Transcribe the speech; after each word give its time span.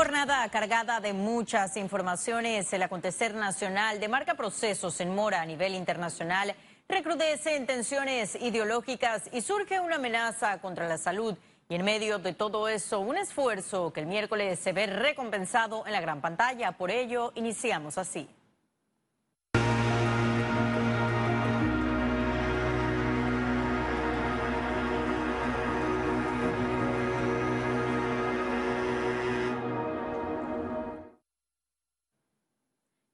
Jornada 0.00 0.48
cargada 0.48 0.98
de 0.98 1.12
muchas 1.12 1.76
informaciones. 1.76 2.72
El 2.72 2.82
acontecer 2.82 3.34
nacional 3.34 4.00
demarca 4.00 4.32
procesos 4.34 4.98
en 5.02 5.14
mora 5.14 5.42
a 5.42 5.44
nivel 5.44 5.74
internacional, 5.74 6.54
recrudecen 6.88 7.66
tensiones 7.66 8.34
ideológicas 8.36 9.28
y 9.30 9.42
surge 9.42 9.78
una 9.78 9.96
amenaza 9.96 10.58
contra 10.62 10.88
la 10.88 10.96
salud. 10.96 11.36
Y 11.68 11.74
en 11.74 11.84
medio 11.84 12.18
de 12.18 12.32
todo 12.32 12.66
eso, 12.66 13.00
un 13.00 13.18
esfuerzo 13.18 13.92
que 13.92 14.00
el 14.00 14.06
miércoles 14.06 14.58
se 14.58 14.72
ve 14.72 14.86
recompensado 14.86 15.86
en 15.86 15.92
la 15.92 16.00
gran 16.00 16.22
pantalla. 16.22 16.72
Por 16.72 16.90
ello, 16.90 17.32
iniciamos 17.34 17.98
así. 17.98 18.26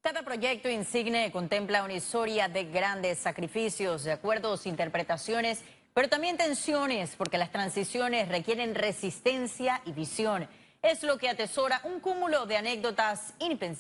Cada 0.07 0.23
proyecto 0.23 0.69
insigne 0.69 1.33
contempla 1.33 1.83
una 1.83 1.95
historia 1.95 2.47
de 2.47 2.63
grandes 2.63 3.19
sacrificios, 3.19 4.05
de 4.05 4.13
acuerdos, 4.13 4.65
interpretaciones, 4.65 5.65
pero 5.95 6.09
también 6.09 6.37
tensiones, 6.37 7.17
porque 7.17 7.39
las 7.39 7.51
transiciones 7.51 8.29
requieren 8.29 8.77
resistencia 8.77 9.83
y 9.85 9.91
visión. 9.91 10.47
Es 10.81 11.03
lo 11.03 11.19
que 11.19 11.29
atesora 11.29 11.81
un 11.83 11.99
cúmulo 11.99 12.47
de 12.47 12.57
anécdotas 12.57 13.35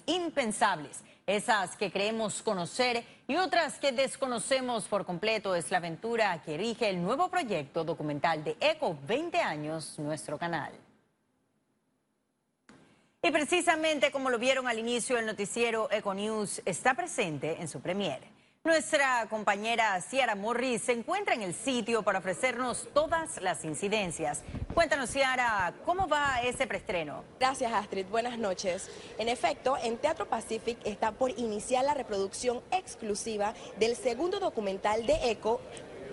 impensables, 0.07 1.05
esas 1.29 1.77
que 1.77 1.93
creemos 1.93 2.43
conocer 2.43 3.05
y 3.29 3.37
otras 3.37 3.79
que 3.79 3.93
desconocemos 3.93 4.87
por 4.87 5.07
completo. 5.07 5.55
Es 5.55 5.71
la 5.71 5.79
aventura 5.79 6.43
que 6.43 6.55
erige 6.55 6.88
el 6.88 7.01
nuevo 7.01 7.30
proyecto 7.30 7.85
documental 7.85 8.43
de 8.43 8.57
ECO 8.59 8.99
20 9.07 9.38
años, 9.38 9.97
nuestro 10.01 10.37
canal. 10.38 10.73
Y 13.27 13.33
precisamente 13.33 14.12
como 14.12 14.30
lo 14.30 14.39
vieron 14.39 14.69
al 14.69 14.79
inicio, 14.79 15.19
el 15.19 15.27
noticiero 15.27 15.89
Econews 15.91 16.62
está 16.65 16.95
presente 16.95 17.57
en 17.60 17.66
su 17.66 17.80
premier. 17.80 18.21
Nuestra 18.63 19.27
compañera 19.29 20.01
Ciara 20.01 20.37
Morris 20.37 20.82
se 20.82 20.93
encuentra 20.93 21.35
en 21.35 21.43
el 21.43 21.52
sitio 21.52 22.04
para 22.04 22.21
ofrecernos 22.21 22.88
todas 22.95 23.43
las 23.43 23.65
incidencias. 23.65 24.43
Cuéntanos, 24.74 25.10
Ciara, 25.10 25.74
¿cómo 25.85 26.07
va 26.07 26.41
ese 26.43 26.69
preestreno? 26.69 27.24
Gracias, 27.41 27.73
Astrid. 27.73 28.07
Buenas 28.07 28.38
noches. 28.38 28.91
En 29.19 29.29
efecto, 29.29 29.77
en 29.82 29.99
Teatro 29.99 30.29
Pacific 30.29 30.79
está 30.85 31.10
por 31.10 31.30
iniciar 31.30 31.85
la 31.85 31.95
reproducción 31.95 32.60
exclusiva 32.71 33.54
del 33.79 33.97
segundo 33.97 34.38
documental 34.38 35.04
de 35.04 35.30
ECO, 35.30 35.60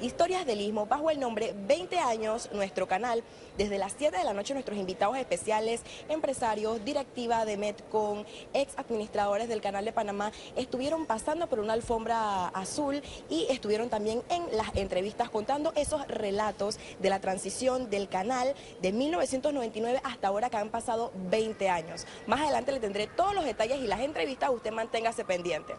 Historias 0.04 0.46
del 0.46 0.60
Istmo 0.60 0.86
bajo 0.86 1.10
el 1.12 1.18
nombre 1.18 1.56
20 1.66 1.98
años 1.98 2.50
nuestro 2.52 2.90
canal. 2.90 3.24
Desde 3.58 3.78
las 3.78 3.94
7 3.98 4.18
de 4.18 4.26
la 4.26 4.34
noche 4.34 4.54
nuestros 4.54 4.78
invitados 4.78 5.16
especiales, 5.16 5.82
empresarios, 6.10 6.84
directiva 6.84 7.46
de 7.46 7.56
Metcon, 7.56 8.26
ex 8.54 8.78
administradores 8.78 9.48
del 9.48 9.62
canal 9.62 9.86
de 9.86 9.94
Panamá, 9.94 10.34
estuvieron 10.58 11.06
pasando 11.06 11.48
por 11.48 11.62
una 11.62 11.72
alfombra 11.72 12.50
azul 12.50 13.02
y 13.30 13.48
estuvieron 13.50 13.88
también 13.88 14.22
en 14.28 14.44
las 14.58 14.76
entrevistas 14.76 15.30
contando 15.30 15.72
esos 15.78 16.06
relatos 16.10 16.80
de 17.00 17.10
la 17.10 17.22
transición 17.22 17.90
del 17.90 18.10
canal 18.10 18.56
de 18.82 18.92
1999 18.92 20.02
hasta 20.04 20.28
ahora 20.28 20.50
que 20.50 20.58
han 20.58 20.70
pasado 20.70 21.14
20 21.30 21.70
años. 21.70 22.06
Más 22.28 22.42
adelante 22.42 22.74
le 22.74 22.82
tendré 22.82 23.08
todos 23.08 23.34
los 23.34 23.46
detalles 23.46 23.80
y 23.80 23.88
las 23.88 24.02
entrevistas, 24.02 24.50
usted 24.50 24.74
manténgase 24.74 25.24
pendiente. 25.24 25.76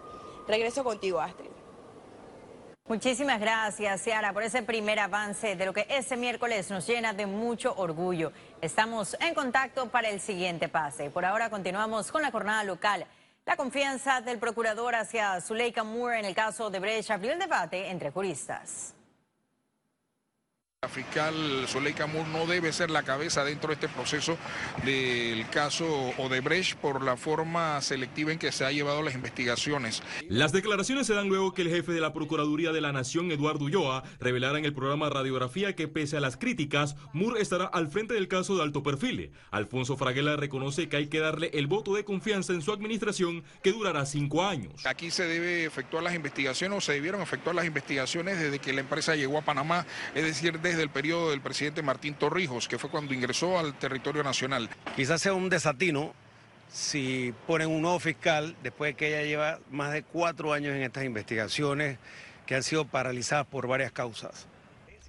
Regreso 0.48 0.82
contigo, 0.82 1.20
Astrid. 1.20 1.53
Muchísimas 2.86 3.40
gracias, 3.40 4.02
Ciara, 4.02 4.34
por 4.34 4.42
ese 4.42 4.62
primer 4.62 4.98
avance 4.98 5.56
de 5.56 5.64
lo 5.64 5.72
que 5.72 5.86
ese 5.88 6.18
miércoles 6.18 6.70
nos 6.70 6.86
llena 6.86 7.14
de 7.14 7.24
mucho 7.24 7.74
orgullo. 7.78 8.30
Estamos 8.60 9.16
en 9.20 9.32
contacto 9.32 9.88
para 9.88 10.10
el 10.10 10.20
siguiente 10.20 10.68
pase. 10.68 11.08
Por 11.08 11.24
ahora 11.24 11.48
continuamos 11.48 12.12
con 12.12 12.20
la 12.20 12.30
jornada 12.30 12.62
local. 12.62 13.06
La 13.46 13.56
confianza 13.56 14.20
del 14.20 14.38
procurador 14.38 14.94
hacia 14.96 15.40
Zuleika 15.40 15.82
Moore 15.82 16.18
en 16.18 16.26
el 16.26 16.34
caso 16.34 16.68
de 16.68 16.78
Brecht 16.78 17.10
abrió 17.10 17.32
el 17.32 17.38
debate 17.38 17.88
entre 17.88 18.10
juristas. 18.10 18.94
La 20.84 20.90
fiscal 20.90 21.34
Zuleika 21.66 22.06
Moore 22.06 22.28
no 22.28 22.44
debe 22.44 22.70
ser 22.70 22.90
la 22.90 23.04
cabeza 23.04 23.42
dentro 23.42 23.68
de 23.68 23.74
este 23.76 23.88
proceso 23.88 24.36
del 24.84 25.48
caso 25.48 25.86
Odebrecht 26.18 26.76
por 26.76 27.02
la 27.02 27.16
forma 27.16 27.80
selectiva 27.80 28.32
en 28.32 28.38
que 28.38 28.52
se 28.52 28.66
ha 28.66 28.70
llevado 28.70 29.00
las 29.00 29.14
investigaciones. 29.14 30.02
Las 30.28 30.52
declaraciones 30.52 31.06
se 31.06 31.14
dan 31.14 31.28
luego 31.30 31.54
que 31.54 31.62
el 31.62 31.70
jefe 31.70 31.92
de 31.92 32.02
la 32.02 32.12
Procuraduría 32.12 32.70
de 32.72 32.82
la 32.82 32.92
Nación, 32.92 33.32
Eduardo 33.32 33.64
Ulloa, 33.64 34.04
revelara 34.20 34.58
en 34.58 34.66
el 34.66 34.74
programa 34.74 35.08
Radiografía 35.08 35.74
que 35.74 35.88
pese 35.88 36.18
a 36.18 36.20
las 36.20 36.36
críticas, 36.36 36.96
Moore 37.14 37.40
estará 37.40 37.64
al 37.64 37.88
frente 37.88 38.12
del 38.12 38.28
caso 38.28 38.54
de 38.54 38.62
alto 38.62 38.82
perfil. 38.82 39.32
Alfonso 39.52 39.96
Fraguela 39.96 40.36
reconoce 40.36 40.90
que 40.90 40.98
hay 40.98 41.06
que 41.06 41.20
darle 41.20 41.50
el 41.54 41.66
voto 41.66 41.94
de 41.94 42.04
confianza 42.04 42.52
en 42.52 42.60
su 42.60 42.74
administración 42.74 43.42
que 43.62 43.72
durará 43.72 44.04
cinco 44.04 44.44
años. 44.44 44.84
Aquí 44.84 45.10
se 45.10 45.26
debe 45.26 45.64
efectuar 45.64 46.02
las 46.02 46.14
investigaciones 46.14 46.76
o 46.76 46.80
se 46.82 46.92
debieron 46.92 47.22
efectuar 47.22 47.56
las 47.56 47.64
investigaciones 47.64 48.38
desde 48.38 48.58
que 48.58 48.74
la 48.74 48.82
empresa 48.82 49.16
llegó 49.16 49.38
a 49.38 49.42
Panamá, 49.42 49.86
es 50.14 50.24
decir, 50.24 50.60
desde 50.60 50.73
del 50.76 50.90
periodo 50.90 51.30
del 51.30 51.40
presidente 51.40 51.82
Martín 51.82 52.14
Torrijos, 52.14 52.68
que 52.68 52.78
fue 52.78 52.90
cuando 52.90 53.14
ingresó 53.14 53.58
al 53.58 53.78
territorio 53.78 54.22
nacional. 54.22 54.68
Quizás 54.96 55.22
sea 55.22 55.34
un 55.34 55.48
desatino 55.48 56.14
si 56.70 57.32
ponen 57.46 57.68
un 57.68 57.82
nuevo 57.82 58.00
fiscal 58.00 58.56
después 58.62 58.90
de 58.90 58.94
que 58.96 59.08
ella 59.08 59.26
lleva 59.26 59.58
más 59.70 59.92
de 59.92 60.02
cuatro 60.02 60.52
años 60.52 60.74
en 60.74 60.82
estas 60.82 61.04
investigaciones 61.04 61.98
que 62.46 62.54
han 62.54 62.62
sido 62.62 62.84
paralizadas 62.84 63.46
por 63.46 63.66
varias 63.66 63.92
causas. 63.92 64.48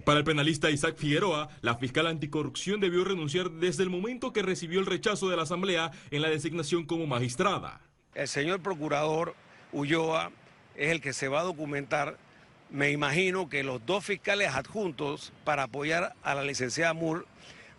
Para 0.04 0.20
el 0.20 0.26
penalista 0.26 0.70
Isaac 0.70 0.98
Figueroa, 0.98 1.50
la 1.62 1.78
fiscal 1.78 2.06
anticorrupción 2.08 2.80
debió 2.80 3.04
renunciar 3.04 3.50
desde 3.50 3.84
el 3.84 3.90
momento 3.90 4.34
que 4.34 4.44
recibió 4.44 4.80
el 4.80 4.86
rechazo 4.86 5.30
de 5.30 5.38
la 5.38 5.44
Asamblea 5.44 5.92
en 6.12 6.22
la 6.22 6.30
designación 6.30 6.86
como 6.86 7.08
magistrada. 7.08 7.82
El 8.14 8.28
señor 8.28 8.62
procurador 8.62 9.36
Ulloa 9.72 10.32
es 10.76 10.92
el 10.92 11.02
que 11.02 11.14
se 11.14 11.28
va 11.28 11.40
a 11.40 11.44
documentar 11.44 12.18
me 12.70 12.92
imagino 12.92 13.50
que 13.50 13.64
los 13.64 13.86
dos 13.86 14.06
fiscales 14.06 14.50
adjuntos 14.50 15.32
para 15.44 15.64
apoyar 15.64 16.16
a 16.24 16.36
la 16.36 16.44
licenciada 16.44 16.94
Moore 16.94 17.26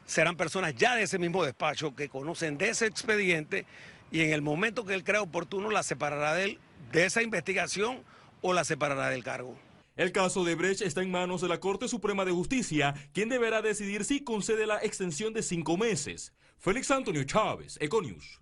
serán 0.06 0.36
personas 0.36 0.74
ya 0.74 0.94
de 0.94 1.02
ese 1.02 1.18
mismo 1.18 1.44
despacho 1.44 1.94
que 1.94 2.08
conocen 2.08 2.58
de 2.58 2.70
ese 2.70 2.86
expediente 2.86 3.66
y 4.10 4.20
en 4.20 4.32
el 4.32 4.42
momento 4.42 4.84
que 4.84 4.94
él 4.94 5.04
crea 5.04 5.22
oportuno 5.22 5.70
la 5.70 5.82
separará 5.82 6.34
de, 6.34 6.44
él, 6.44 6.58
de 6.92 7.04
esa 7.04 7.22
investigación 7.22 8.02
o 8.40 8.52
la 8.52 8.64
separará 8.64 9.10
del 9.10 9.24
cargo. 9.24 9.58
El 9.96 10.12
caso 10.12 10.44
de 10.44 10.54
Brecht 10.54 10.82
está 10.82 11.02
en 11.02 11.10
manos 11.10 11.40
de 11.40 11.48
la 11.48 11.58
Corte 11.58 11.88
Suprema 11.88 12.24
de 12.24 12.30
Justicia, 12.30 12.94
quien 13.14 13.30
deberá 13.30 13.62
decidir 13.62 14.04
si 14.04 14.22
concede 14.22 14.66
la 14.66 14.78
extensión 14.82 15.32
de 15.32 15.42
cinco 15.42 15.76
meses. 15.78 16.34
Félix 16.58 16.90
Antonio 16.90 17.24
Chávez, 17.24 17.78
Econius. 17.80 18.40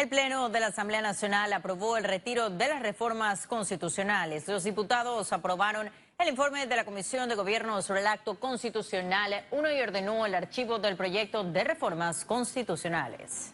El 0.00 0.08
Pleno 0.08 0.48
de 0.48 0.60
la 0.60 0.68
Asamblea 0.68 1.02
Nacional 1.02 1.52
aprobó 1.52 1.98
el 1.98 2.04
retiro 2.04 2.48
de 2.48 2.68
las 2.68 2.80
reformas 2.80 3.46
constitucionales. 3.46 4.48
Los 4.48 4.64
diputados 4.64 5.30
aprobaron 5.30 5.90
el 6.18 6.28
informe 6.28 6.66
de 6.66 6.74
la 6.74 6.86
Comisión 6.86 7.28
de 7.28 7.34
Gobierno 7.34 7.82
sobre 7.82 8.00
el 8.00 8.06
acto 8.06 8.40
constitucional. 8.40 9.44
Uno 9.50 9.70
y 9.70 9.78
ordenó 9.78 10.24
el 10.24 10.34
archivo 10.34 10.78
del 10.78 10.96
proyecto 10.96 11.44
de 11.44 11.64
reformas 11.64 12.24
constitucionales. 12.24 13.52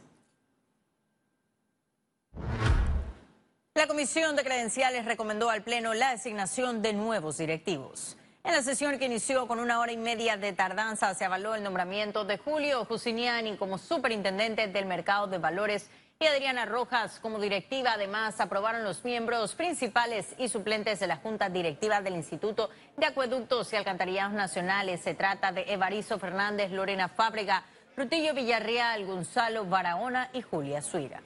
La 3.74 3.88
Comisión 3.88 4.36
de 4.36 4.44
Credenciales 4.44 5.04
recomendó 5.04 5.50
al 5.50 5.64
Pleno 5.64 5.94
la 5.94 6.12
designación 6.12 6.80
de 6.80 6.92
nuevos 6.92 7.38
directivos. 7.38 8.16
En 8.44 8.52
la 8.52 8.62
sesión 8.62 8.96
que 9.00 9.06
inició 9.06 9.48
con 9.48 9.58
una 9.58 9.80
hora 9.80 9.90
y 9.90 9.96
media 9.96 10.36
de 10.36 10.52
tardanza 10.52 11.12
se 11.14 11.24
avaló 11.24 11.56
el 11.56 11.64
nombramiento 11.64 12.24
de 12.24 12.38
Julio 12.38 12.84
Jusiniani 12.84 13.56
como 13.56 13.76
superintendente 13.78 14.68
del 14.68 14.86
mercado 14.86 15.26
de 15.26 15.38
valores 15.38 15.90
y 16.18 16.26
Adriana 16.26 16.64
Rojas 16.64 17.18
como 17.20 17.38
directiva. 17.38 17.92
Además, 17.92 18.40
aprobaron 18.40 18.84
los 18.84 19.04
miembros 19.04 19.54
principales 19.54 20.34
y 20.38 20.48
suplentes 20.48 20.98
de 21.00 21.06
la 21.06 21.16
Junta 21.16 21.50
Directiva 21.50 22.00
del 22.00 22.16
Instituto 22.16 22.70
de 22.96 23.06
Acueductos 23.06 23.72
y 23.72 23.76
Alcantarillados 23.76 24.32
Nacionales. 24.32 25.02
Se 25.02 25.14
trata 25.14 25.52
de 25.52 25.72
Evaristo 25.72 26.18
Fernández, 26.18 26.70
Lorena 26.70 27.08
Fábrega, 27.08 27.64
Rutillo 27.96 28.34
Villarreal, 28.34 29.04
Gonzalo 29.04 29.66
Barahona 29.66 30.30
y 30.32 30.42
Julia 30.42 30.80
Suira. 30.80 31.20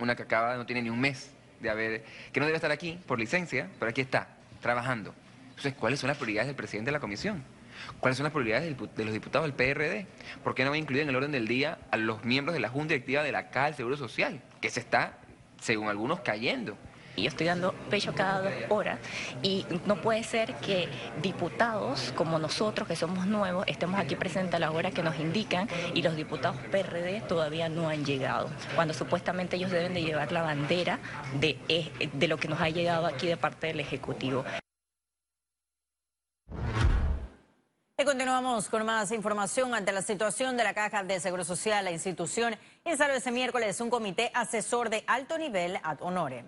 Una 0.00 0.16
que 0.16 0.24
acaba, 0.24 0.56
no 0.56 0.66
tiene 0.66 0.82
ni 0.82 0.90
un 0.90 1.00
mes 1.00 1.32
de 1.60 1.70
haber, 1.70 2.04
que 2.32 2.40
no 2.40 2.46
debe 2.46 2.56
estar 2.56 2.72
aquí 2.72 3.00
por 3.06 3.18
licencia, 3.18 3.70
pero 3.78 3.90
aquí 3.90 4.00
está, 4.00 4.36
trabajando. 4.60 5.14
Entonces, 5.50 5.74
¿cuáles 5.74 6.00
son 6.00 6.08
las 6.08 6.16
prioridades 6.16 6.48
del 6.48 6.56
presidente 6.56 6.88
de 6.88 6.92
la 6.92 7.00
comisión? 7.00 7.44
¿Cuáles 8.00 8.16
son 8.16 8.24
las 8.24 8.32
prioridades 8.32 8.76
de 8.96 9.04
los 9.04 9.14
diputados 9.14 9.46
del 9.46 9.54
PRD? 9.54 10.06
¿Por 10.42 10.54
qué 10.54 10.64
no 10.64 10.70
va 10.70 10.76
a 10.76 10.78
incluir 10.78 11.02
en 11.02 11.08
el 11.08 11.16
orden 11.16 11.32
del 11.32 11.48
día 11.48 11.78
a 11.90 11.96
los 11.96 12.24
miembros 12.24 12.54
de 12.54 12.60
la 12.60 12.68
Junta 12.68 12.94
Directiva 12.94 13.22
de 13.22 13.32
la 13.32 13.50
Caja 13.50 13.66
del 13.66 13.74
Seguro 13.74 13.96
Social, 13.96 14.40
que 14.60 14.70
se 14.70 14.80
está, 14.80 15.18
según 15.60 15.88
algunos, 15.88 16.20
cayendo? 16.20 16.76
Yo 17.16 17.28
estoy 17.28 17.46
dando 17.46 17.72
pecho 17.90 18.12
cada 18.12 18.42
dos 18.42 18.52
horas 18.70 18.98
y 19.42 19.64
no 19.86 20.00
puede 20.00 20.24
ser 20.24 20.54
que 20.56 20.88
diputados 21.22 22.12
como 22.16 22.38
nosotros, 22.38 22.88
que 22.88 22.96
somos 22.96 23.26
nuevos, 23.26 23.64
estemos 23.68 24.00
aquí 24.00 24.16
presentes 24.16 24.54
a 24.54 24.58
la 24.58 24.72
hora 24.72 24.90
que 24.90 25.02
nos 25.02 25.18
indican 25.20 25.68
y 25.94 26.02
los 26.02 26.16
diputados 26.16 26.56
PRD 26.72 27.20
todavía 27.20 27.68
no 27.68 27.88
han 27.88 28.04
llegado, 28.04 28.50
cuando 28.74 28.94
supuestamente 28.94 29.56
ellos 29.56 29.70
deben 29.70 29.94
de 29.94 30.02
llevar 30.02 30.32
la 30.32 30.42
bandera 30.42 30.98
de, 31.38 31.56
eh, 31.68 31.90
de 32.12 32.28
lo 32.28 32.36
que 32.36 32.48
nos 32.48 32.60
ha 32.60 32.68
llegado 32.68 33.06
aquí 33.06 33.28
de 33.28 33.36
parte 33.36 33.68
del 33.68 33.80
Ejecutivo. 33.80 34.44
Y 37.96 38.04
continuamos 38.04 38.68
con 38.68 38.84
más 38.84 39.12
información 39.12 39.72
ante 39.72 39.92
la 39.92 40.02
situación 40.02 40.56
de 40.56 40.64
la 40.64 40.74
Caja 40.74 41.04
de 41.04 41.20
Seguro 41.20 41.44
Social. 41.44 41.84
La 41.84 41.92
institución 41.92 42.56
instaló 42.84 43.14
ese 43.14 43.30
miércoles 43.30 43.80
un 43.80 43.88
comité 43.88 44.32
asesor 44.34 44.90
de 44.90 45.04
alto 45.06 45.38
nivel 45.38 45.78
ad 45.80 45.98
honorem. 46.00 46.44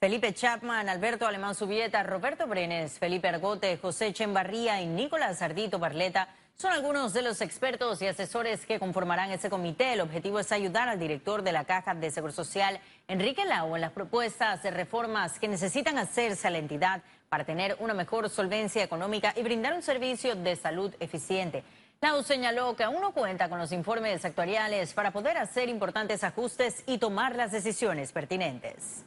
Felipe 0.00 0.34
Chapman, 0.34 0.88
Alberto 0.88 1.24
Alemán 1.24 1.54
Subieta, 1.54 2.02
Roberto 2.02 2.48
Brenes, 2.48 2.98
Felipe 2.98 3.28
Argote, 3.28 3.78
José 3.78 4.12
Chembarría 4.12 4.80
y 4.82 4.86
Nicolás 4.86 5.40
Ardito 5.40 5.78
Barleta 5.78 6.34
son 6.56 6.72
algunos 6.72 7.12
de 7.12 7.22
los 7.22 7.40
expertos 7.42 8.02
y 8.02 8.08
asesores 8.08 8.66
que 8.66 8.80
conformarán 8.80 9.30
ese 9.30 9.50
comité. 9.50 9.92
El 9.92 10.00
objetivo 10.00 10.40
es 10.40 10.50
ayudar 10.50 10.88
al 10.88 10.98
director 10.98 11.44
de 11.44 11.52
la 11.52 11.64
Caja 11.64 11.94
de 11.94 12.10
Seguro 12.10 12.32
Social, 12.32 12.80
Enrique 13.06 13.44
Lau, 13.44 13.76
en 13.76 13.82
las 13.82 13.92
propuestas 13.92 14.64
de 14.64 14.72
reformas 14.72 15.38
que 15.38 15.46
necesitan 15.46 15.96
hacerse 15.96 16.48
a 16.48 16.50
la 16.50 16.58
entidad 16.58 17.02
para 17.32 17.44
tener 17.46 17.78
una 17.80 17.94
mejor 17.94 18.28
solvencia 18.28 18.84
económica 18.84 19.32
y 19.34 19.42
brindar 19.42 19.72
un 19.72 19.80
servicio 19.80 20.36
de 20.36 20.54
salud 20.54 20.94
eficiente. 21.00 21.64
Lau 22.02 22.22
señaló 22.22 22.76
que 22.76 22.84
aún 22.84 23.00
no 23.00 23.12
cuenta 23.12 23.48
con 23.48 23.58
los 23.58 23.72
informes 23.72 24.22
actuariales 24.26 24.92
para 24.92 25.12
poder 25.12 25.38
hacer 25.38 25.70
importantes 25.70 26.24
ajustes 26.24 26.84
y 26.86 26.98
tomar 26.98 27.34
las 27.34 27.50
decisiones 27.50 28.12
pertinentes. 28.12 29.06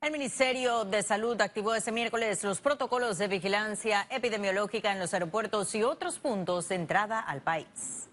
El 0.00 0.10
Ministerio 0.10 0.84
de 0.84 1.04
Salud 1.04 1.40
activó 1.40 1.76
ese 1.76 1.92
miércoles 1.92 2.42
los 2.42 2.60
protocolos 2.60 3.16
de 3.18 3.28
vigilancia 3.28 4.08
epidemiológica 4.10 4.90
en 4.90 4.98
los 4.98 5.14
aeropuertos 5.14 5.72
y 5.76 5.84
otros 5.84 6.18
puntos 6.18 6.68
de 6.70 6.74
entrada 6.74 7.20
al 7.20 7.40
país. 7.40 8.09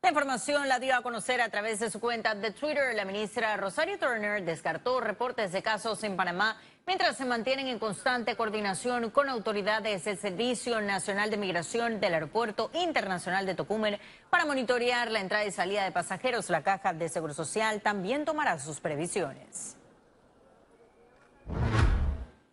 La 0.00 0.10
información 0.10 0.68
la 0.68 0.78
dio 0.78 0.94
a 0.94 1.02
conocer 1.02 1.40
a 1.40 1.48
través 1.48 1.80
de 1.80 1.90
su 1.90 1.98
cuenta 1.98 2.32
de 2.36 2.52
Twitter. 2.52 2.94
La 2.94 3.04
ministra 3.04 3.56
Rosario 3.56 3.98
Turner 3.98 4.44
descartó 4.44 5.00
reportes 5.00 5.50
de 5.50 5.60
casos 5.60 6.04
en 6.04 6.16
Panamá 6.16 6.56
mientras 6.86 7.16
se 7.16 7.24
mantienen 7.24 7.66
en 7.66 7.80
constante 7.80 8.36
coordinación 8.36 9.10
con 9.10 9.28
autoridades 9.28 10.04
del 10.04 10.16
Servicio 10.16 10.80
Nacional 10.80 11.30
de 11.30 11.36
Migración 11.36 11.98
del 11.98 12.14
Aeropuerto 12.14 12.70
Internacional 12.74 13.44
de 13.44 13.56
Tocumen 13.56 13.98
para 14.30 14.46
monitorear 14.46 15.10
la 15.10 15.18
entrada 15.18 15.44
y 15.44 15.50
salida 15.50 15.82
de 15.82 15.90
pasajeros. 15.90 16.48
La 16.48 16.62
Caja 16.62 16.92
de 16.92 17.08
Seguro 17.08 17.34
Social 17.34 17.82
también 17.82 18.24
tomará 18.24 18.56
sus 18.60 18.78
previsiones. 18.78 19.77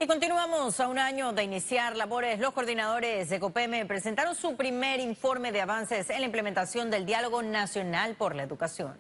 Y 0.06 0.08
continuamos 0.08 0.80
a 0.80 0.88
un 0.88 1.00
año 1.00 1.34
de 1.34 1.44
iniciar 1.44 1.96
labores. 1.96 2.40
Los 2.40 2.54
coordinadores 2.54 3.28
de 3.28 3.40
COPEME 3.40 3.88
presentaron 3.88 4.36
su 4.36 4.56
primer 4.56 5.00
informe 5.00 5.52
de 5.52 5.62
avances 5.62 6.12
en 6.12 6.20
la 6.20 6.28
implementación 6.28 6.92
del 6.92 7.08
Diálogo 7.08 7.42
Nacional 7.42 8.14
por 8.14 8.36
la 8.36 8.44
Educación. 8.44 9.00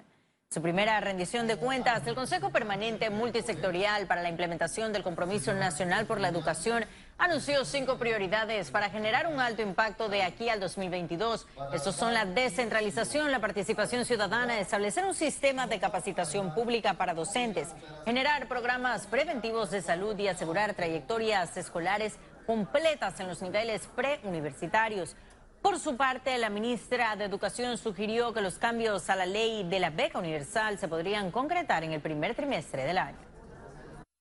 Su 0.49 0.63
primera 0.63 0.99
rendición 1.01 1.45
de 1.45 1.57
cuentas, 1.57 2.07
el 2.07 2.15
Consejo 2.15 2.49
Permanente 2.49 3.11
Multisectorial 3.11 4.07
para 4.07 4.23
la 4.23 4.29
Implementación 4.29 4.93
del 4.93 5.03
Compromiso 5.03 5.53
Nacional 5.53 6.07
por 6.07 6.19
la 6.19 6.29
Educación 6.29 6.85
anunció 7.17 7.65
cinco 7.65 7.97
prioridades 7.97 8.71
para 8.71 8.89
generar 8.89 9.27
un 9.27 9.39
alto 9.39 9.61
impacto 9.61 10.09
de 10.09 10.23
aquí 10.23 10.49
al 10.49 10.59
2022. 10.59 11.47
Estos 11.73 11.95
son 11.95 12.13
la 12.13 12.25
descentralización, 12.25 13.31
la 13.31 13.39
participación 13.39 14.05
ciudadana, 14.05 14.59
establecer 14.59 15.05
un 15.05 15.13
sistema 15.13 15.67
de 15.67 15.79
capacitación 15.79 16.53
pública 16.53 16.93
para 16.95 17.13
docentes, 17.13 17.69
generar 18.05 18.47
programas 18.47 19.07
preventivos 19.07 19.71
de 19.71 19.81
salud 19.81 20.17
y 20.19 20.27
asegurar 20.27 20.73
trayectorias 20.73 21.55
escolares 21.57 22.17
completas 22.45 23.19
en 23.19 23.27
los 23.27 23.41
niveles 23.41 23.87
preuniversitarios. 23.95 25.15
Por 25.61 25.79
su 25.79 25.97
parte, 25.97 26.37
la 26.37 26.49
ministra 26.49 27.15
de 27.15 27.25
Educación 27.25 27.77
sugirió 27.79 28.33
que 28.33 28.41
los 28.41 28.59
cambios 28.59 29.09
a 29.09 29.15
la 29.15 29.25
ley 29.25 29.63
de 29.63 29.79
la 29.79 29.89
beca 29.89 30.19
universal 30.19 30.77
se 30.77 30.87
podrían 30.87 31.31
concretar 31.31 31.83
en 31.83 31.91
el 31.91 32.01
primer 32.01 32.35
trimestre 32.35 32.83
del 32.83 32.99
año. 32.99 33.24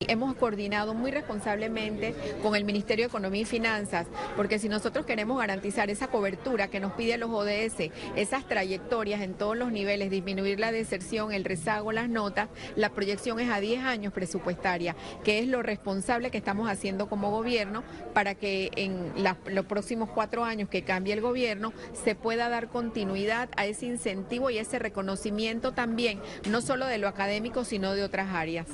Hemos 0.08 0.34
coordinado 0.36 0.94
muy 0.94 1.10
responsablemente 1.10 2.14
con 2.42 2.56
el 2.56 2.64
Ministerio 2.64 3.04
de 3.04 3.08
Economía 3.08 3.42
y 3.42 3.44
Finanzas, 3.44 4.06
porque 4.36 4.58
si 4.58 4.68
nosotros 4.68 5.06
queremos 5.06 5.38
garantizar 5.38 5.90
esa 5.90 6.08
cobertura 6.08 6.68
que 6.68 6.80
nos 6.80 6.92
piden 6.92 7.20
los 7.20 7.30
ODS, 7.30 7.90
esas 8.16 8.46
trayectorias 8.46 9.22
en 9.22 9.34
todos 9.34 9.56
los 9.56 9.72
niveles, 9.72 10.10
disminuir 10.10 10.60
la 10.60 10.72
deserción, 10.72 11.32
el 11.32 11.44
rezago, 11.44 11.92
las 11.92 12.08
notas, 12.08 12.48
la 12.76 12.90
proyección 12.90 13.40
es 13.40 13.50
a 13.50 13.60
10 13.60 13.84
años 13.84 14.12
presupuestaria, 14.12 14.96
que 15.24 15.38
es 15.38 15.48
lo 15.48 15.62
responsable 15.62 16.30
que 16.30 16.38
estamos 16.38 16.68
haciendo 16.68 17.08
como 17.08 17.30
gobierno 17.30 17.82
para 18.12 18.34
que 18.34 18.70
en 18.76 19.12
los 19.48 19.66
próximos 19.66 20.10
cuatro 20.10 20.44
años 20.44 20.68
que 20.68 20.82
cambie 20.82 21.14
el 21.14 21.20
gobierno 21.20 21.72
se 21.92 22.14
pueda 22.14 22.48
dar 22.48 22.68
continuidad 22.68 23.48
a 23.56 23.66
ese 23.66 23.86
incentivo 23.86 24.50
y 24.50 24.58
ese 24.58 24.78
reconocimiento 24.78 25.72
también, 25.72 26.20
no 26.48 26.60
solo 26.60 26.86
de 26.86 26.98
lo 26.98 27.08
académico, 27.08 27.64
sino 27.64 27.92
de 27.94 28.02
otras 28.02 28.34
áreas. 28.34 28.66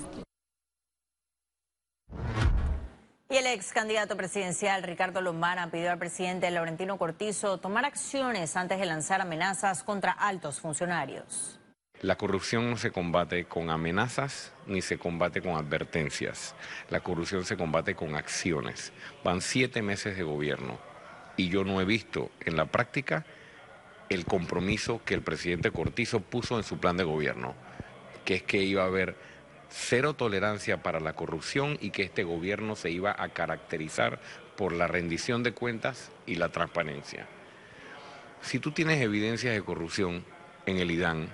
Y 3.31 3.37
el 3.37 3.47
ex 3.47 3.73
candidato 3.73 4.17
presidencial 4.17 4.83
Ricardo 4.83 5.21
Lombana 5.21 5.71
pidió 5.71 5.93
al 5.93 5.99
presidente 6.01 6.51
Laurentino 6.51 6.99
Cortizo 6.99 7.59
tomar 7.59 7.85
acciones 7.85 8.57
antes 8.57 8.81
de 8.81 8.87
lanzar 8.87 9.21
amenazas 9.21 9.85
contra 9.85 10.11
altos 10.11 10.59
funcionarios. 10.59 11.61
La 12.03 12.17
corrupción 12.17 12.69
no 12.69 12.77
se 12.77 12.91
combate 12.91 13.45
con 13.45 13.71
amenazas 13.71 14.53
ni 14.67 14.83
se 14.83 14.99
combate 14.99 15.43
con 15.43 15.55
advertencias. 15.55 16.57
La 16.89 17.03
corrupción 17.03 17.45
se 17.45 17.57
combate 17.57 17.95
con 17.95 18.17
acciones. 18.17 18.93
Van 19.23 19.41
siete 19.41 19.81
meses 19.81 20.17
de 20.17 20.25
gobierno 20.25 20.81
y 21.37 21.51
yo 21.51 21.63
no 21.63 21.81
he 21.81 21.85
visto 21.85 22.33
en 22.41 22.57
la 22.57 22.67
práctica 22.67 23.25
el 24.09 24.25
compromiso 24.25 25.03
que 25.05 25.15
el 25.15 25.23
presidente 25.23 25.71
Cortizo 25.71 26.19
puso 26.19 26.57
en 26.57 26.65
su 26.65 26.79
plan 26.79 26.97
de 26.97 27.05
gobierno, 27.05 27.55
que 28.25 28.35
es 28.35 28.43
que 28.43 28.57
iba 28.57 28.83
a 28.83 28.87
haber 28.87 29.15
cero 29.71 30.15
tolerancia 30.15 30.83
para 30.83 31.01
la 31.01 31.15
corrupción 31.15 31.79
y 31.81 31.91
que 31.91 32.03
este 32.03 32.25
gobierno 32.25 32.77
se 32.77 32.91
iba 32.91 33.15
a 33.17 33.29
caracterizar 33.31 34.21
por 34.57 34.73
la 34.73 34.87
rendición 34.87 35.43
de 35.43 35.53
cuentas 35.53 36.11
y 36.27 36.35
la 36.35 36.51
transparencia. 36.51 37.27
Si 38.43 38.59
tú 38.59 38.73
tienes 38.73 39.01
evidencias 39.01 39.55
de 39.55 39.63
corrupción 39.63 40.25
en 40.67 40.79
el 40.79 40.91
IDAN 40.91 41.29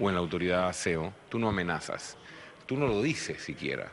o 0.00 0.08
en 0.08 0.14
la 0.14 0.20
autoridad 0.20 0.68
ASEO, 0.68 1.14
tú 1.28 1.38
no 1.38 1.48
amenazas, 1.48 2.16
tú 2.66 2.76
no 2.76 2.86
lo 2.86 3.02
dices 3.02 3.42
siquiera, 3.42 3.90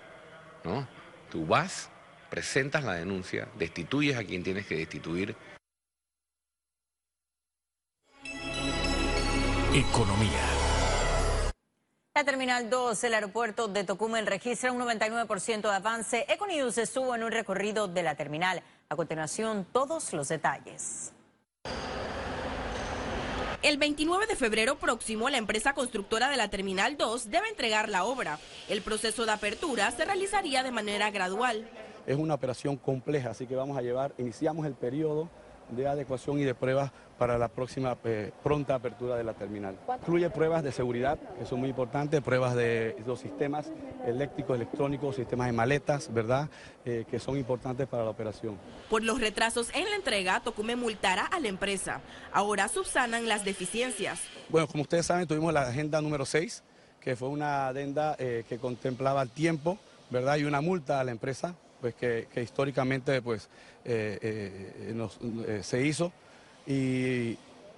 ¿no? 0.64 0.88
Tú 1.30 1.46
vas, 1.46 1.90
presentas 2.30 2.84
la 2.84 2.94
denuncia, 2.94 3.48
destituyes 3.58 4.18
a 4.18 4.24
quien 4.24 4.44
tienes 4.44 4.66
que 4.66 4.78
destituir. 4.78 5.36
Economía. 9.74 10.45
La 12.18 12.24
Terminal 12.24 12.70
2, 12.70 13.04
el 13.04 13.14
aeropuerto 13.14 13.68
de 13.68 13.84
Tocumen, 13.84 14.26
registra 14.26 14.72
un 14.72 14.80
99% 14.80 15.64
de 15.64 15.76
avance. 15.76 16.26
Econius 16.30 16.78
estuvo 16.78 17.14
en 17.14 17.24
un 17.24 17.32
recorrido 17.34 17.90
de 17.90 18.04
la 18.04 18.16
terminal. 18.16 18.64
A 18.88 18.96
continuación, 18.96 19.68
todos 19.74 20.14
los 20.14 20.30
detalles. 20.30 21.12
El 23.62 23.78
29 23.78 24.28
de 24.28 24.38
febrero 24.38 24.78
próximo, 24.78 25.30
la 25.30 25.40
empresa 25.40 25.74
constructora 25.74 26.30
de 26.30 26.38
la 26.38 26.48
Terminal 26.48 26.96
2 26.96 27.30
debe 27.30 27.50
entregar 27.50 27.90
la 27.90 28.06
obra. 28.06 28.40
El 28.70 28.82
proceso 28.82 29.26
de 29.26 29.34
apertura 29.34 29.92
se 29.92 30.06
realizaría 30.06 30.64
de 30.64 30.72
manera 30.72 31.12
gradual. 31.12 31.70
Es 32.08 32.16
una 32.16 32.36
operación 32.36 32.78
compleja, 32.78 33.32
así 33.32 33.46
que 33.46 33.58
vamos 33.58 33.78
a 33.78 33.82
llevar, 33.82 34.14
iniciamos 34.18 34.66
el 34.66 34.76
periodo 34.76 35.30
de 35.70 35.86
adecuación 35.86 36.40
y 36.40 36.46
de 36.46 36.56
pruebas 36.56 36.94
para 37.18 37.38
la 37.38 37.48
próxima 37.48 37.98
eh, 38.04 38.32
pronta 38.44 38.76
apertura 38.76 39.16
de 39.16 39.24
la 39.24 39.34
terminal. 39.34 39.78
Incluye 40.02 40.30
pruebas 40.30 40.64
de 40.64 40.72
seguridad, 40.72 41.18
que 41.38 41.46
son 41.46 41.60
muy 41.60 41.70
importantes, 41.70 42.22
pruebas 42.22 42.56
de 42.56 42.98
los 43.06 43.20
sistemas 43.20 43.72
eléctricos, 44.06 44.56
electrónicos, 44.56 45.16
sistemas 45.16 45.48
de 45.48 45.54
maletas, 45.54 46.14
¿verdad?, 46.14 46.50
eh, 46.84 47.06
que 47.10 47.20
son 47.20 47.38
importantes 47.38 47.88
para 47.88 48.04
la 48.04 48.10
operación. 48.10 48.58
Por 48.90 49.04
los 49.04 49.20
retrasos 49.20 49.74
en 49.74 49.86
la 49.90 49.96
entrega, 49.96 50.42
Tocume 50.42 50.76
multará 50.76 51.26
a 51.26 51.40
la 51.40 51.48
empresa. 51.48 52.02
Ahora 52.32 52.68
subsanan 52.68 53.28
las 53.28 53.46
deficiencias. 53.46 54.22
Bueno, 54.50 54.68
como 54.68 54.84
ustedes 54.84 55.06
saben, 55.06 55.28
tuvimos 55.28 55.54
la 55.54 55.62
agenda 55.62 56.02
número 56.02 56.26
6, 56.26 56.64
que 57.00 57.16
fue 57.16 57.30
una 57.30 57.68
adenda 57.68 58.16
eh, 58.20 58.44
que 58.48 58.58
contemplaba 58.58 59.22
el 59.22 59.30
tiempo, 59.30 59.78
¿verdad?, 60.10 60.38
y 60.38 60.44
una 60.44 60.62
multa 60.62 61.00
a 61.00 61.04
la 61.04 61.12
empresa 61.12 61.56
pues 61.82 61.94
que, 61.94 62.28
históricamente 62.42 63.22
pues, 63.22 63.48
eh, 63.84 65.62
se 65.62 65.86
hizo 65.86 66.12
y 66.66 67.38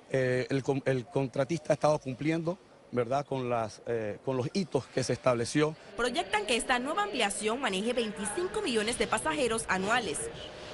el, 0.10 0.64
el, 0.86 1.06
contratista 1.06 1.74
ha 1.74 1.76
estado 1.76 2.00
cumpliendo 2.00 2.58
¿verdad? 2.92 3.26
Con, 3.26 3.50
las, 3.50 3.82
con 4.24 4.38
los 4.38 4.50
hitos 4.54 4.86
que 4.88 5.04
se 5.04 5.12
estableció. 5.14 5.76
Proyectan 5.98 6.46
que 6.46 6.56
esta 6.56 6.80
nueva 6.80 7.04
ampliación 7.04 7.60
maneje 7.60 7.92
25 7.94 8.62
millones 8.62 8.98
de 8.98 9.08
pasajeros 9.08 9.66
anuales. 9.68 10.20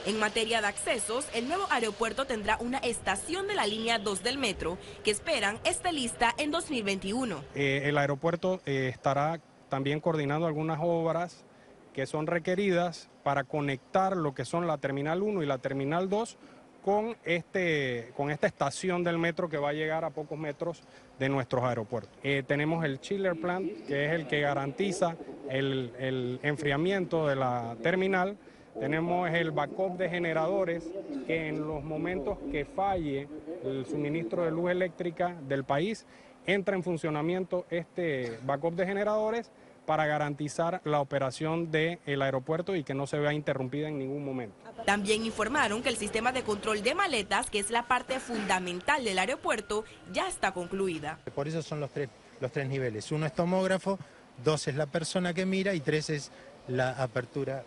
En 0.05 0.19
materia 0.19 0.59
de 0.59 0.67
accesos, 0.67 1.25
el 1.33 1.47
nuevo 1.47 1.65
aeropuerto 1.69 2.25
tendrá 2.25 2.57
una 2.59 2.77
estación 2.79 3.47
de 3.47 3.55
la 3.55 3.65
línea 3.65 3.99
2 3.99 4.21
del 4.21 4.37
metro 4.37 4.77
que 5.03 5.11
esperan 5.11 5.59
esté 5.63 5.93
lista 5.93 6.33
en 6.37 6.51
2021. 6.51 7.41
el 7.55 7.97
aeropuerto 7.97 8.61
estará 8.65 9.39
también 9.69 10.01
coordinando 10.01 10.45
algunas 10.45 10.79
obras 10.81 11.45
que 11.93 12.05
son 12.05 12.27
requeridas 12.27 13.09
para 13.23 13.45
conectar 13.45 14.17
lo 14.17 14.33
que 14.33 14.43
son 14.43 14.67
la 14.67 14.77
Terminal 14.77 15.21
1 15.21 15.41
y 15.41 15.45
la 15.45 15.59
Terminal 15.59 16.09
2 16.09 16.37
con, 16.83 17.15
este, 17.23 18.11
con 18.15 18.29
esta 18.31 18.47
estación 18.47 19.03
del 19.03 19.17
metro 19.17 19.49
que 19.49 19.57
va 19.57 19.69
a 19.69 19.73
llegar 19.73 20.03
a 20.03 20.09
pocos 20.09 20.37
metros 20.37 20.83
de 21.19 21.29
nuestros 21.29 21.63
aeropuertos. 21.63 22.11
Eh, 22.23 22.43
tenemos 22.45 22.83
el 22.83 22.99
chiller 22.99 23.35
plant, 23.35 23.71
que 23.87 24.05
es 24.05 24.11
el 24.11 24.27
que 24.27 24.41
garantiza 24.41 25.15
el, 25.49 25.93
el 25.97 26.39
enfriamiento 26.43 27.27
de 27.27 27.35
la 27.35 27.75
terminal 27.81 28.37
Tenemos 28.79 29.29
el 29.29 29.51
backup 29.51 29.97
de 29.97 30.09
generadores 30.09 30.91
que 31.27 31.47
en 31.47 31.67
los 31.67 31.83
momentos 31.83 32.39
que 32.51 32.65
falle 32.65 33.27
el 33.63 33.85
suministro 33.85 34.43
de 34.43 34.51
luz 34.51 34.71
eléctrica 34.71 35.37
del 35.47 35.63
país, 35.63 36.07
entra 36.45 36.75
en 36.75 36.83
funcionamiento 36.83 37.65
este 37.69 38.39
backup 38.43 38.73
de 38.73 38.85
generadores 38.85 39.51
para 39.85 40.05
garantizar 40.05 40.81
la 40.83 40.99
operación 40.99 41.71
del 41.71 42.21
aeropuerto 42.21 42.75
y 42.75 42.83
que 42.83 42.93
no 42.93 43.07
se 43.07 43.17
vea 43.19 43.33
interrumpida 43.33 43.87
en 43.87 43.97
ningún 43.97 44.23
momento. 44.23 44.55
También 44.85 45.25
informaron 45.25 45.83
que 45.83 45.89
el 45.89 45.97
sistema 45.97 46.31
de 46.31 46.43
control 46.43 46.83
de 46.83 46.95
maletas, 46.95 47.49
que 47.49 47.59
es 47.59 47.69
la 47.69 47.87
parte 47.87 48.19
fundamental 48.19 49.03
del 49.03 49.19
aeropuerto, 49.19 49.83
ya 50.11 50.27
está 50.27 50.51
concluida. 50.51 51.19
Por 51.35 51.47
eso 51.47 51.61
son 51.61 51.79
los 51.79 51.91
tres, 51.91 52.09
los 52.39 52.51
tres 52.51 52.67
niveles. 52.67 53.11
Uno 53.11 53.25
es 53.25 53.33
tomógrafo, 53.33 53.99
dos 54.43 54.67
es 54.67 54.75
la 54.75 54.85
persona 54.85 55.33
que 55.33 55.45
mira 55.45 55.73
y 55.73 55.79
tres 55.79 56.09
es 56.09 56.31
la 56.67 56.91
apertura 56.91 57.63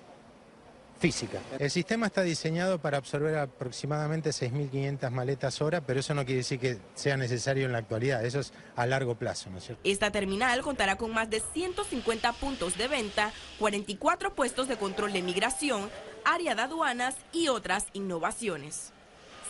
física. 0.98 1.40
El 1.58 1.70
sistema 1.70 2.06
está 2.06 2.22
diseñado 2.22 2.78
para 2.78 2.98
absorber 2.98 3.36
aproximadamente 3.36 4.30
6.500 4.30 5.10
maletas 5.10 5.60
hora, 5.60 5.80
pero 5.80 6.00
eso 6.00 6.14
no 6.14 6.24
quiere 6.24 6.38
decir 6.38 6.58
que 6.58 6.78
sea 6.94 7.16
necesario 7.16 7.66
en 7.66 7.72
la 7.72 7.78
actualidad, 7.78 8.24
eso 8.24 8.40
es 8.40 8.52
a 8.74 8.86
largo 8.86 9.16
plazo, 9.16 9.50
¿no 9.50 9.58
es 9.58 9.64
cierto? 9.64 9.82
Esta 9.84 10.10
terminal 10.10 10.62
contará 10.62 10.96
con 10.96 11.12
más 11.12 11.30
de 11.30 11.40
150 11.40 12.32
puntos 12.34 12.76
de 12.78 12.88
venta, 12.88 13.32
44 13.58 14.34
puestos 14.34 14.68
de 14.68 14.76
control 14.76 15.12
de 15.12 15.22
migración, 15.22 15.90
área 16.24 16.54
de 16.54 16.62
aduanas 16.62 17.16
y 17.32 17.48
otras 17.48 17.86
innovaciones. 17.92 18.92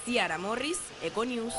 Ciara 0.04 0.38
Morris, 0.38 0.78
Econews. 1.02 1.54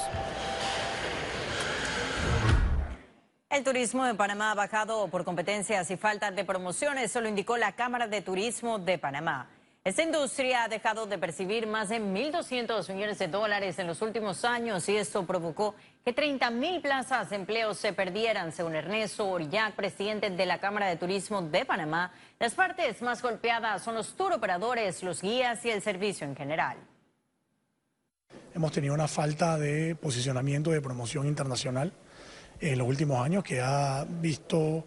El 3.49 3.63
turismo 3.63 4.05
en 4.05 4.17
Panamá 4.17 4.51
ha 4.51 4.55
bajado 4.55 5.07
por 5.07 5.23
competencias 5.23 5.89
y 5.89 5.97
falta 5.97 6.31
de 6.31 6.43
promociones, 6.43 7.05
eso 7.05 7.21
lo 7.21 7.29
indicó 7.29 7.55
la 7.55 7.71
Cámara 7.71 8.07
de 8.07 8.21
Turismo 8.21 8.77
de 8.77 8.97
Panamá. 8.97 9.49
Esta 9.87 10.03
industria 10.03 10.65
ha 10.65 10.67
dejado 10.67 11.05
de 11.05 11.17
percibir 11.17 11.65
más 11.65 11.87
de 11.87 12.01
1.200 12.01 12.93
millones 12.93 13.19
de 13.19 13.29
dólares 13.29 13.79
en 13.79 13.87
los 13.87 14.01
últimos 14.01 14.43
años 14.43 14.89
y 14.89 14.97
esto 14.97 15.25
provocó 15.25 15.75
que 16.03 16.11
30 16.11 16.49
mil 16.49 16.81
plazas 16.81 17.29
de 17.29 17.37
empleo 17.37 17.73
se 17.73 17.93
perdieran, 17.93 18.51
según 18.51 18.75
Ernesto 18.75 19.25
Orillac, 19.25 19.75
presidente 19.75 20.29
de 20.29 20.45
la 20.45 20.59
Cámara 20.59 20.87
de 20.87 20.97
Turismo 20.97 21.41
de 21.41 21.63
Panamá. 21.63 22.11
Las 22.37 22.53
partes 22.53 23.01
más 23.01 23.21
golpeadas 23.21 23.81
son 23.81 23.95
los 23.95 24.13
tour 24.17 24.33
operadores, 24.33 25.03
los 25.03 25.21
guías 25.21 25.63
y 25.63 25.69
el 25.69 25.81
servicio 25.81 26.27
en 26.27 26.35
general. 26.35 26.75
Hemos 28.53 28.73
tenido 28.73 28.93
una 28.93 29.07
falta 29.07 29.57
de 29.57 29.95
posicionamiento 29.95 30.69
de 30.69 30.81
promoción 30.81 31.27
internacional 31.27 31.93
en 32.59 32.77
los 32.77 32.85
últimos 32.85 33.23
años 33.23 33.41
que 33.41 33.61
ha 33.61 34.05
visto 34.05 34.85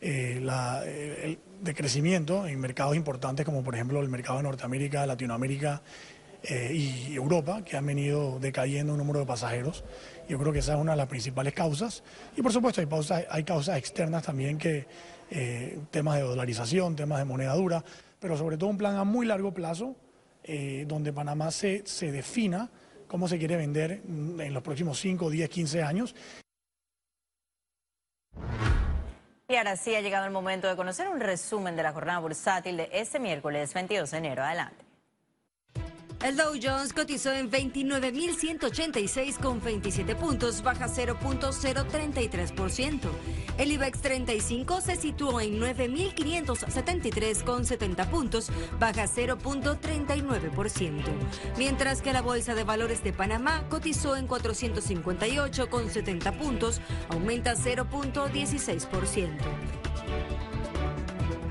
eh, 0.00 0.40
la, 0.40 0.86
el 0.86 1.38
decrecimiento 1.60 2.46
en 2.46 2.60
mercados 2.60 2.96
importantes 2.96 3.44
como 3.44 3.62
por 3.62 3.74
ejemplo 3.74 4.00
el 4.00 4.08
mercado 4.08 4.38
de 4.38 4.44
Norteamérica, 4.44 5.06
Latinoamérica 5.06 5.82
eh, 6.42 6.72
y 6.72 7.14
Europa, 7.14 7.62
que 7.64 7.76
han 7.76 7.86
venido 7.86 8.38
decayendo 8.38 8.92
un 8.92 8.98
número 8.98 9.20
de 9.20 9.26
pasajeros. 9.26 9.84
Yo 10.28 10.38
creo 10.38 10.52
que 10.52 10.60
esa 10.60 10.74
es 10.74 10.80
una 10.80 10.92
de 10.92 10.98
las 10.98 11.08
principales 11.08 11.52
causas. 11.52 12.02
Y 12.36 12.42
por 12.42 12.52
supuesto 12.52 12.80
hay, 12.80 12.86
causas, 12.86 13.24
hay 13.30 13.44
causas 13.44 13.78
externas 13.78 14.24
también 14.24 14.58
que 14.58 14.86
eh, 15.30 15.78
temas 15.90 16.16
de 16.16 16.22
dolarización, 16.22 16.96
temas 16.96 17.18
de 17.18 17.24
moneda 17.24 17.54
dura, 17.54 17.84
pero 18.20 18.36
sobre 18.36 18.56
todo 18.56 18.70
un 18.70 18.78
plan 18.78 18.96
a 18.96 19.04
muy 19.04 19.26
largo 19.26 19.52
plazo 19.52 19.96
donde 20.86 21.12
Panamá 21.12 21.50
se, 21.50 21.82
se 21.84 22.10
defina 22.10 22.70
cómo 23.06 23.28
se 23.28 23.36
quiere 23.38 23.56
vender 23.56 24.00
en 24.06 24.54
los 24.54 24.62
próximos 24.62 24.98
5, 24.98 25.28
10, 25.28 25.50
15 25.50 25.82
años. 25.82 26.14
Y 29.50 29.56
ahora 29.56 29.76
sí 29.76 29.94
ha 29.94 30.02
llegado 30.02 30.26
el 30.26 30.30
momento 30.30 30.68
de 30.68 30.76
conocer 30.76 31.08
un 31.08 31.20
resumen 31.20 31.74
de 31.74 31.82
la 31.82 31.94
jornada 31.94 32.18
bursátil 32.18 32.76
de 32.76 32.90
este 32.92 33.18
miércoles 33.18 33.72
22 33.72 34.10
de 34.10 34.18
enero. 34.18 34.44
Adelante. 34.44 34.87
El 36.22 36.36
Dow 36.36 36.54
Jones 36.60 36.92
cotizó 36.92 37.32
en 37.32 37.48
29.186,27 37.48 40.16
puntos, 40.16 40.64
baja 40.64 40.88
0.033%. 40.88 43.08
El 43.56 43.70
IBEX 43.70 44.00
35 44.00 44.80
se 44.80 44.96
situó 44.96 45.40
en 45.40 45.60
9.573,70 45.60 48.10
puntos, 48.10 48.50
baja 48.80 49.04
0.39%. 49.04 51.04
Mientras 51.56 52.02
que 52.02 52.12
la 52.12 52.22
Bolsa 52.22 52.56
de 52.56 52.64
Valores 52.64 53.04
de 53.04 53.12
Panamá 53.12 53.68
cotizó 53.68 54.16
en 54.16 54.26
458,70 54.26 56.36
puntos, 56.36 56.80
aumenta 57.10 57.54
0.16%. 57.54 59.87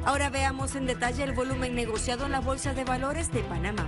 Ahora 0.08 0.30
veamos 0.30 0.74
en 0.78 0.86
detalle 0.86 1.22
el 1.26 1.34
volumen 1.34 1.76
negociado 1.76 2.28
en 2.28 2.32
la 2.32 2.40
Bolsa 2.40 2.74
de 2.74 2.86
Valores 2.86 3.30
de 3.34 3.42
Panamá. 3.42 3.86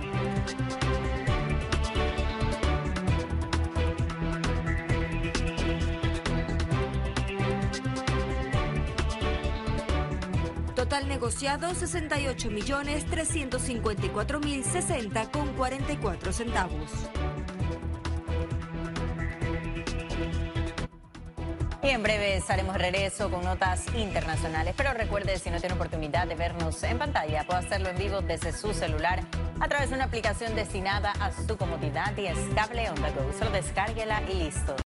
Total 10.76 11.08
negociado 11.08 11.74
68 11.74 12.50
millones 12.50 13.06
354 13.06 14.40
mil 14.40 14.62
60 14.62 15.30
con 15.30 15.54
44 15.54 16.34
centavos. 16.34 16.90
En 21.90 22.04
breve 22.04 22.36
estaremos 22.36 22.76
regreso 22.76 23.28
con 23.32 23.42
notas 23.42 23.84
internacionales. 23.96 24.74
Pero 24.76 24.92
recuerde, 24.92 25.36
si 25.40 25.50
no 25.50 25.58
tiene 25.58 25.74
oportunidad 25.74 26.28
de 26.28 26.36
vernos 26.36 26.80
en 26.84 26.98
pantalla, 26.98 27.44
puede 27.44 27.58
hacerlo 27.58 27.88
en 27.88 27.98
vivo 27.98 28.20
desde 28.20 28.52
su 28.52 28.72
celular 28.72 29.24
a 29.58 29.66
través 29.66 29.90
de 29.90 29.96
una 29.96 30.04
aplicación 30.04 30.54
destinada 30.54 31.10
a 31.18 31.32
su 31.32 31.56
comodidad 31.56 32.16
y 32.16 32.26
es 32.26 32.38
Cable 32.54 32.88
On 32.90 32.94
The 32.94 33.10
Go. 33.10 33.32
Solo 33.36 33.50
descárguela 33.50 34.22
y 34.30 34.34
listo. 34.34 34.76